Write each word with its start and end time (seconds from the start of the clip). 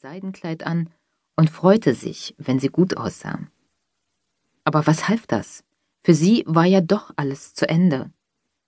Seidenkleid 0.00 0.64
an 0.64 0.88
und 1.36 1.50
freute 1.50 1.94
sich, 1.94 2.34
wenn 2.38 2.58
sie 2.58 2.68
gut 2.68 2.96
aussah. 2.96 3.38
Aber 4.64 4.86
was 4.86 5.08
half 5.08 5.26
das? 5.26 5.62
Für 6.02 6.14
sie 6.14 6.42
war 6.46 6.64
ja 6.64 6.80
doch 6.80 7.12
alles 7.16 7.52
zu 7.52 7.68
Ende. 7.68 8.10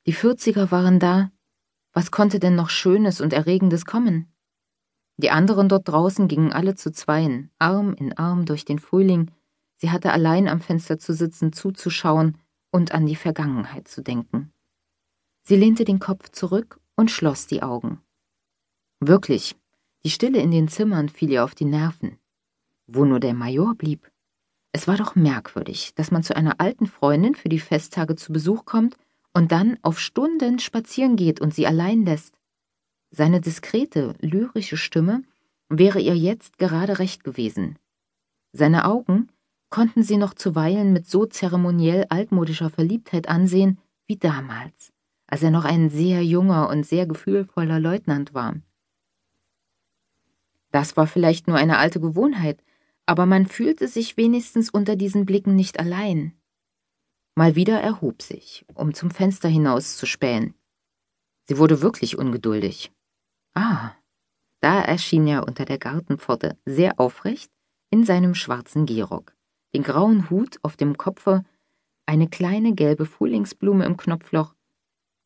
Die 0.07 0.13
Vierziger 0.13 0.71
waren 0.71 0.99
da. 0.99 1.33
Was 1.95 2.11
konnte 2.11 2.39
denn 2.39 2.55
noch 2.55 2.69
Schönes 2.69 3.23
und 3.23 3.33
Erregendes 3.33 3.87
kommen? 3.87 4.31
Die 5.17 5.31
anderen 5.31 5.71
dort 5.71 5.89
draußen 5.89 6.29
gingen 6.29 6.53
alle 6.53 6.75
zu 6.75 6.93
Zweien, 6.93 7.51
Arm 7.59 7.95
in 7.95 8.13
Arm 8.13 8.45
durch 8.45 8.67
den 8.67 8.79
Frühling. 8.79 9.31
Sie 9.77 9.91
hatte 9.91 10.13
allein 10.13 10.49
am 10.49 10.61
Fenster 10.61 10.99
zu 10.99 11.15
sitzen, 11.15 11.55
zuzuschauen 11.55 12.37
und 12.71 12.93
an 12.93 13.07
die 13.07 13.17
Vergangenheit 13.17 13.89
zu 13.89 14.03
denken. 14.03 14.53
Sie 15.45 15.57
lehnte 15.57 15.87
den 15.87 15.99
Kopf 15.99 16.29
zurück 16.29 16.79
und 16.95 17.11
schloss 17.11 17.47
die 17.47 17.63
Augen. 17.63 18.03
Wirklich, 19.01 19.57
die 20.05 20.11
Stille 20.11 20.41
in 20.41 20.51
den 20.51 20.69
Zimmern 20.69 21.09
fiel 21.09 21.31
ihr 21.31 21.45
auf 21.45 21.55
die 21.55 21.65
Nerven. 21.65 22.19
Wo 22.87 23.05
nur 23.05 23.21
der 23.21 23.35
Major 23.35 23.75
blieb. 23.75 24.11
Es 24.73 24.89
war 24.89 24.97
doch 24.97 25.15
merkwürdig, 25.15 25.95
dass 25.95 26.11
man 26.11 26.23
zu 26.23 26.35
einer 26.35 26.61
alten 26.61 26.87
Freundin 26.87 27.35
für 27.35 27.49
die 27.49 27.61
Festtage 27.61 28.17
zu 28.17 28.33
Besuch 28.33 28.65
kommt 28.65 28.97
und 29.35 29.53
dann 29.53 29.79
auf 29.83 30.01
Stunden 30.01 30.59
spazieren 30.59 31.17
geht 31.17 31.41
und 31.41 31.55
sie 31.55 31.67
allein 31.67 32.05
lässt. 32.05 32.35
Seine 33.11 33.41
diskrete, 33.41 34.15
lyrische 34.21 34.77
Stimme 34.77 35.23
wäre 35.69 36.01
ihr 36.01 36.17
jetzt 36.17 36.59
gerade 36.59 36.99
recht 36.99 37.23
gewesen. 37.23 37.79
Seine 38.53 38.87
Augen 38.87 39.29
konnten 39.71 40.03
sie 40.03 40.17
noch 40.17 40.35
zuweilen 40.35 40.93
mit 40.93 41.07
so 41.07 41.27
zeremoniell 41.27 42.07
altmodischer 42.09 42.71
Verliebtheit 42.71 43.29
ansehen 43.29 43.79
wie 44.07 44.17
damals, 44.17 44.93
als 45.27 45.43
er 45.43 45.51
noch 45.51 45.65
ein 45.65 45.89
sehr 45.89 46.25
junger 46.25 46.69
und 46.69 46.85
sehr 46.85 47.07
gefühlvoller 47.07 47.79
Leutnant 47.79 48.35
war. 48.35 48.57
Das 50.73 50.97
war 50.97 51.07
vielleicht 51.07 51.47
nur 51.47 51.57
eine 51.57 51.79
alte 51.79 52.01
Gewohnheit, 52.01 52.63
aber 53.07 53.27
man 53.27 53.47
fühlte 53.47 53.87
sich 53.89 54.17
wenigstens 54.17 54.71
unter 54.71 54.97
diesen 54.97 55.27
Blicken 55.27 55.55
nicht 55.55 55.79
allein. 55.79 56.33
Mal 57.35 57.55
wieder 57.55 57.81
erhob 57.81 58.23
sich, 58.23 58.65
um 58.75 58.95
zum 58.95 59.11
Fenster 59.11 59.49
hinaus 59.49 59.97
zu 59.97 60.07
spähen. 60.07 60.55
Sie 61.45 61.59
wurde 61.59 61.83
wirklich 61.83 62.19
ungeduldig. 62.19 62.93
Ah, 63.55 63.93
da 64.61 64.81
erschien 64.81 65.27
er 65.27 65.47
unter 65.47 65.65
der 65.65 65.79
Gartenpforte, 65.79 66.57
sehr 66.65 66.99
aufrecht, 66.99 67.51
in 67.91 68.05
seinem 68.05 68.35
schwarzen 68.35 68.87
Gehrock, 68.87 69.35
den 69.75 69.83
grauen 69.83 70.31
Hut 70.31 70.59
auf 70.63 70.77
dem 70.77 70.97
Kopfe, 70.97 71.45
eine 72.07 72.29
kleine 72.29 72.75
gelbe 72.75 73.07
Frühlingsblume 73.07 73.85
im 73.85 73.97
Knopfloch, 73.97 74.55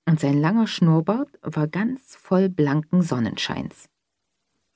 und 0.08 0.20
sein 0.20 0.40
langer 0.40 0.66
Schnurrbart 0.66 1.38
war 1.42 1.66
ganz 1.68 2.16
voll 2.16 2.48
blanken 2.48 3.02
Sonnenscheins. 3.02 3.88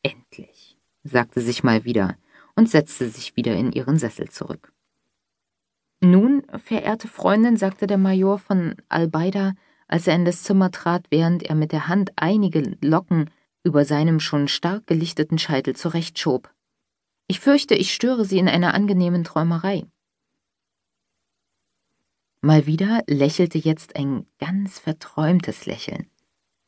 Endlich, 0.03 0.79
sagte 1.03 1.41
sich 1.41 1.63
mal 1.63 1.85
wieder 1.85 2.17
und 2.57 2.69
setzte 2.69 3.09
sich 3.09 3.37
wieder 3.37 3.55
in 3.55 3.73
ihren 3.73 3.99
Sessel 3.99 4.29
zurück. 4.29 4.73
Nun, 6.01 6.43
verehrte 6.57 7.09
Freundin, 7.09 7.57
sagte 7.57 7.87
der 7.87 7.99
Major 7.99 8.39
von 8.39 8.77
Albeida, 8.89 9.55
als 9.87 10.07
er 10.07 10.15
in 10.15 10.25
das 10.25 10.43
Zimmer 10.43 10.71
trat, 10.71 11.07
während 11.11 11.43
er 11.43 11.55
mit 11.55 11.73
der 11.73 11.89
Hand 11.89 12.13
einige 12.17 12.77
Locken 12.81 13.31
über 13.65 13.85
seinem 13.85 14.21
schon 14.21 14.49
stark 14.49 14.87
gelichteten 14.87 15.39
Scheitel 15.39 15.77
zurechtschob. 15.77 16.55
Ich 17.27 17.41
fürchte, 17.41 17.75
ich 17.75 17.93
störe 17.93 18.25
Sie 18.25 18.39
in 18.39 18.49
einer 18.49 18.73
angenehmen 18.73 19.25
Träumerei. 19.25 19.85
Mal 22.41 22.67
wieder 22.67 23.03
lächelte 23.07 23.59
jetzt 23.59 23.97
ein 23.97 24.27
ganz 24.39 24.79
verträumtes 24.79 25.67
Lächeln. 25.67 26.11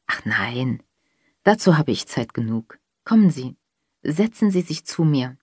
Ach 0.06 0.22
nein, 0.26 0.82
dazu 1.44 1.78
habe 1.78 1.92
ich 1.92 2.06
Zeit 2.06 2.34
genug. 2.34 2.78
Kommen 3.04 3.30
Sie, 3.30 3.56
setzen 4.02 4.50
Sie 4.50 4.62
sich 4.62 4.84
zu 4.84 5.04
mir. 5.04 5.36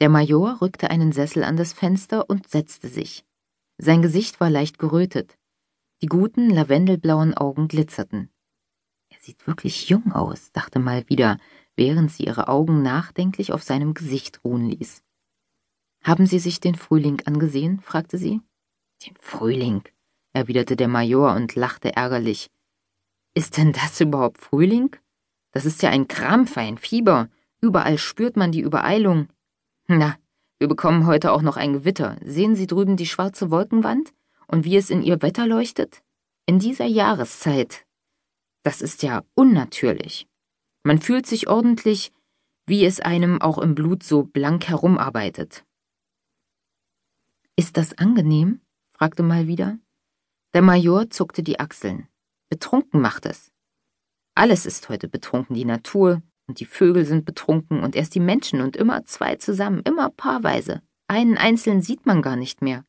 Der 0.00 0.08
Major 0.08 0.60
rückte 0.60 0.90
einen 0.90 1.12
Sessel 1.12 1.44
an 1.44 1.56
das 1.56 1.72
Fenster 1.72 2.28
und 2.28 2.48
setzte 2.48 2.88
sich. 2.88 3.24
Sein 3.78 4.02
Gesicht 4.02 4.40
war 4.40 4.50
leicht 4.50 4.78
gerötet. 4.78 5.38
Die 6.00 6.06
guten, 6.06 6.50
lavendelblauen 6.50 7.34
Augen 7.34 7.68
glitzerten 7.68 8.32
sieht 9.22 9.46
wirklich 9.46 9.88
jung 9.88 10.12
aus, 10.12 10.50
dachte 10.52 10.80
mal 10.80 11.08
wieder, 11.08 11.38
während 11.76 12.10
sie 12.10 12.24
ihre 12.24 12.48
Augen 12.48 12.82
nachdenklich 12.82 13.52
auf 13.52 13.62
seinem 13.62 13.94
Gesicht 13.94 14.40
ruhen 14.44 14.68
ließ. 14.68 15.02
Haben 16.02 16.26
Sie 16.26 16.40
sich 16.40 16.58
den 16.58 16.74
Frühling 16.74 17.22
angesehen? 17.26 17.80
fragte 17.80 18.18
sie. 18.18 18.40
Den 19.06 19.14
Frühling, 19.20 19.82
erwiderte 20.32 20.74
der 20.74 20.88
Major 20.88 21.34
und 21.34 21.54
lachte 21.54 21.94
ärgerlich. 21.94 22.50
Ist 23.34 23.56
denn 23.56 23.72
das 23.72 24.00
überhaupt 24.00 24.38
Frühling? 24.38 24.96
Das 25.52 25.64
ist 25.64 25.82
ja 25.82 25.90
ein 25.90 26.08
Krampf, 26.08 26.56
ein 26.56 26.78
Fieber. 26.78 27.28
Überall 27.60 27.98
spürt 27.98 28.36
man 28.36 28.52
die 28.52 28.60
Übereilung. 28.60 29.28
Na, 29.86 30.16
wir 30.58 30.68
bekommen 30.68 31.06
heute 31.06 31.32
auch 31.32 31.42
noch 31.42 31.56
ein 31.56 31.72
Gewitter. 31.72 32.16
Sehen 32.24 32.56
Sie 32.56 32.66
drüben 32.66 32.96
die 32.96 33.06
schwarze 33.06 33.50
Wolkenwand 33.50 34.12
und 34.46 34.64
wie 34.64 34.76
es 34.76 34.90
in 34.90 35.02
ihr 35.02 35.22
Wetter 35.22 35.46
leuchtet? 35.46 36.02
In 36.46 36.58
dieser 36.58 36.86
Jahreszeit 36.86 37.86
das 38.62 38.80
ist 38.80 39.02
ja 39.02 39.24
unnatürlich. 39.34 40.28
Man 40.84 41.00
fühlt 41.00 41.26
sich 41.26 41.48
ordentlich, 41.48 42.12
wie 42.66 42.84
es 42.84 43.00
einem 43.00 43.40
auch 43.42 43.58
im 43.58 43.74
Blut 43.74 44.02
so 44.02 44.22
blank 44.22 44.68
herumarbeitet. 44.68 45.64
Ist 47.56 47.76
das 47.76 47.98
angenehm? 47.98 48.60
fragte 48.90 49.22
mal 49.22 49.46
wieder. 49.46 49.78
Der 50.54 50.62
Major 50.62 51.10
zuckte 51.10 51.42
die 51.42 51.58
Achseln. 51.58 52.08
Betrunken 52.48 53.00
macht 53.00 53.26
es. 53.26 53.51
Alles 54.34 54.66
ist 54.66 54.88
heute 54.88 55.08
betrunken, 55.08 55.54
die 55.54 55.64
Natur 55.64 56.22
und 56.46 56.60
die 56.60 56.64
Vögel 56.64 57.04
sind 57.04 57.24
betrunken 57.24 57.82
und 57.82 57.94
erst 57.94 58.14
die 58.14 58.20
Menschen 58.20 58.60
und 58.60 58.76
immer 58.76 59.04
zwei 59.04 59.36
zusammen, 59.36 59.82
immer 59.84 60.10
paarweise. 60.10 60.82
Einen 61.06 61.36
einzelnen 61.36 61.82
sieht 61.82 62.06
man 62.06 62.22
gar 62.22 62.36
nicht 62.36 62.62
mehr. 62.62 62.84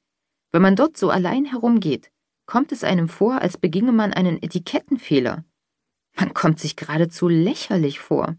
Wenn 0.51 0.61
man 0.61 0.75
dort 0.75 0.97
so 0.97 1.09
allein 1.09 1.45
herumgeht, 1.45 2.11
kommt 2.45 2.71
es 2.71 2.83
einem 2.83 3.09
vor, 3.09 3.41
als 3.41 3.57
beginge 3.57 3.91
man 3.91 4.13
einen 4.13 4.41
Etikettenfehler. 4.41 5.43
Man 6.15 6.33
kommt 6.33 6.59
sich 6.59 6.75
geradezu 6.75 7.27
lächerlich 7.27 7.99
vor. 7.99 8.37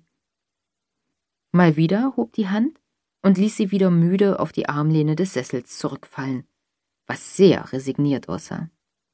Mal 1.52 1.76
wieder 1.76 2.14
hob 2.16 2.32
die 2.32 2.48
Hand 2.48 2.80
und 3.22 3.38
ließ 3.38 3.56
sie 3.56 3.70
wieder 3.70 3.90
müde 3.90 4.40
auf 4.40 4.52
die 4.52 4.68
Armlehne 4.68 5.16
des 5.16 5.32
Sessels 5.32 5.78
zurückfallen, 5.78 6.46
was 7.06 7.36
sehr 7.36 7.72
resigniert 7.72 8.28
aussah. 8.28 8.70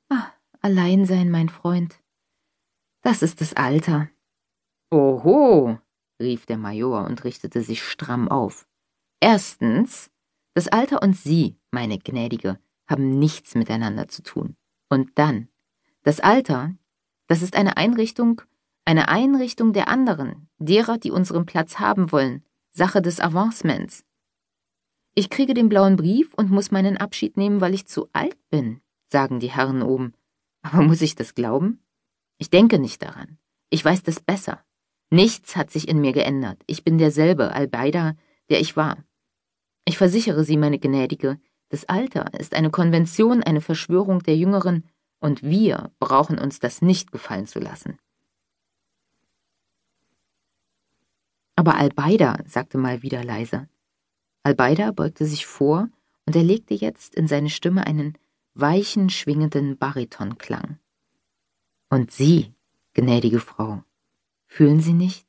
Ah, 0.09 0.33
allein 0.61 1.07
sein, 1.07 1.31
mein 1.31 1.49
Freund. 1.49 1.99
Das 3.03 3.23
ist 3.23 3.41
das 3.41 3.55
Alter. 3.55 4.09
Oho, 4.91 5.79
rief 6.21 6.47
der 6.47 6.59
Major 6.59 7.05
und 7.05 7.25
richtete 7.25 7.63
sich 7.63 7.83
stramm 7.83 8.29
auf. 8.29 8.67
Erstens, 9.21 10.11
das 10.55 10.69
Alter 10.69 11.03
und 11.03 11.17
Sie, 11.17 11.57
meine 11.71 11.99
Gnädige, 11.99 12.59
haben 12.89 13.19
nichts 13.19 13.55
miteinander 13.55 14.09
zu 14.09 14.23
tun. 14.23 14.57
Und 14.89 15.11
dann, 15.15 15.49
das 16.03 16.21
Alter, 16.21 16.75
das 17.29 17.43
ist 17.43 17.55
eine 17.55 17.77
Einrichtung 17.77 18.43
eine 18.91 19.09
Einrichtung 19.09 19.73
der 19.73 19.87
anderen, 19.87 20.49
derer, 20.59 20.99
die 20.99 21.13
unseren 21.13 21.47
Platz 21.47 21.79
haben 21.79 22.11
wollen, 22.11 22.45
Sache 22.71 23.01
des 23.01 23.21
Avancements. 23.21 24.05
Ich 25.15 25.31
kriege 25.31 25.55
den 25.55 25.69
blauen 25.69 25.95
Brief 25.95 26.35
und 26.35 26.51
muss 26.51 26.73
meinen 26.73 26.97
Abschied 26.97 27.37
nehmen, 27.37 27.61
weil 27.61 27.73
ich 27.73 27.87
zu 27.87 28.09
alt 28.13 28.37
bin, 28.49 28.81
sagen 29.07 29.39
die 29.39 29.51
Herren 29.51 29.83
oben. 29.83 30.15
Aber 30.63 30.83
muss 30.83 31.03
ich 31.03 31.15
das 31.15 31.37
glauben? 31.37 31.79
Ich 32.41 32.49
denke 32.49 32.79
nicht 32.79 33.03
daran. 33.03 33.37
Ich 33.69 33.85
weiß 33.85 34.03
das 34.03 34.19
besser. 34.19 34.65
Nichts 35.11 35.57
hat 35.57 35.71
sich 35.71 35.89
in 35.89 36.01
mir 36.01 36.13
geändert. 36.13 36.63
Ich 36.67 36.85
bin 36.85 36.97
derselbe 36.97 37.53
Albeida, 37.53 38.17
der 38.49 38.61
ich 38.61 38.79
war. 38.79 39.05
Ich 39.85 39.99
versichere 39.99 40.43
Sie, 40.43 40.57
meine 40.57 40.79
Gnädige, 40.79 41.39
das 41.69 41.85
Alter 41.85 42.33
ist 42.41 42.55
eine 42.55 42.71
Konvention, 42.71 43.43
eine 43.43 43.61
Verschwörung 43.61 44.23
der 44.23 44.37
Jüngeren, 44.37 44.89
und 45.21 45.43
wir 45.43 45.93
brauchen 45.99 46.39
uns 46.39 46.61
das 46.61 46.81
nicht 46.81 47.13
gefallen 47.13 47.47
zu 47.47 47.59
lassen. 47.59 47.99
Aber 51.57 51.77
Albeida, 51.77 52.39
sagte 52.47 52.79
mal 52.79 53.03
wieder 53.03 53.23
leise. 53.23 53.69
Albeida 54.45 54.93
beugte 54.93 55.27
sich 55.27 55.45
vor 55.45 55.91
und 56.25 56.35
er 56.35 56.43
legte 56.43 56.73
jetzt 56.73 57.15
in 57.15 57.29
seine 57.29 57.51
Stimme 57.51 57.87
einen 57.87 58.17
weichen, 58.55 59.11
schwingenden 59.11 59.77
Baritonklang. 59.77 60.79
Und 61.93 62.13
Sie, 62.13 62.55
gnädige 62.95 63.41
Frau, 63.41 63.83
fühlen 64.47 64.81
Sie 64.81 64.93
nicht, 64.93 65.27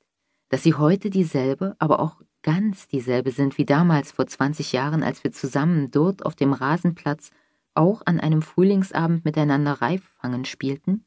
dass 0.49 0.61
Sie 0.61 0.75
heute 0.75 1.09
dieselbe, 1.09 1.75
aber 1.79 1.99
auch 1.99 2.21
ganz 2.43 2.87
dieselbe 2.87 3.31
sind 3.31 3.57
wie 3.57 3.65
damals 3.65 4.11
vor 4.11 4.27
zwanzig 4.27 4.71
Jahren, 4.71 5.01
als 5.01 5.23
wir 5.23 5.31
zusammen 5.31 5.89
dort 5.89 6.23
auf 6.23 6.35
dem 6.35 6.53
Rasenplatz 6.53 7.31
auch 7.73 8.03
an 8.05 8.19
einem 8.19 8.43
Frühlingsabend 8.43 9.25
miteinander 9.25 9.81
Reiffangen 9.81 10.45
spielten? 10.45 11.03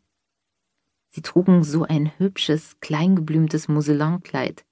Sie 1.11 1.23
trugen 1.23 1.62
so 1.62 1.85
ein 1.85 2.19
hübsches, 2.19 2.81
kleingeblümtes 2.81 3.69
Muselinkleid, 3.69 4.65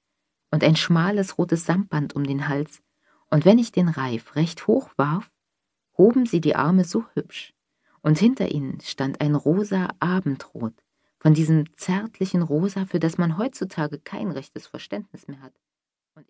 und 0.50 0.64
ein 0.64 0.74
schmales 0.74 1.38
rotes 1.38 1.64
Samtband 1.64 2.14
um 2.14 2.24
den 2.24 2.48
Hals, 2.48 2.82
und 3.30 3.44
wenn 3.44 3.58
ich 3.58 3.70
den 3.70 3.88
Reif 3.88 4.34
recht 4.34 4.66
hoch 4.66 4.90
warf, 4.96 5.30
hoben 5.96 6.26
sie 6.26 6.40
die 6.40 6.56
Arme 6.56 6.84
so 6.84 7.04
hübsch, 7.14 7.54
und 8.02 8.18
hinter 8.18 8.50
ihnen 8.52 8.80
stand 8.80 9.20
ein 9.20 9.34
rosa 9.34 9.88
Abendrot, 10.00 10.74
von 11.18 11.34
diesem 11.34 11.64
zärtlichen 11.76 12.42
Rosa, 12.42 12.84
für 12.86 12.98
das 12.98 13.16
man 13.16 13.38
heutzutage 13.38 13.98
kein 13.98 14.30
rechtes 14.32 14.66
Verständnis 14.66 15.28
mehr 15.28 15.40
hat. 15.40 15.54